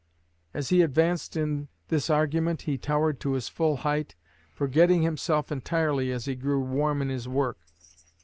[0.51, 4.15] As he advanced in this argument he towered to his full height,
[4.51, 7.59] forgetting himself entirely as he grew warm in his work.